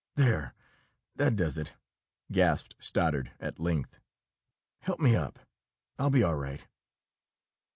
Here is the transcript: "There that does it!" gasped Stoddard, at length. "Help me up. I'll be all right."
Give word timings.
"There 0.15 0.55
that 1.17 1.35
does 1.35 1.59
it!" 1.59 1.75
gasped 2.31 2.73
Stoddard, 2.79 3.33
at 3.39 3.59
length. 3.59 3.99
"Help 4.81 4.99
me 4.99 5.15
up. 5.15 5.37
I'll 5.99 6.09
be 6.09 6.23
all 6.23 6.37
right." 6.37 6.65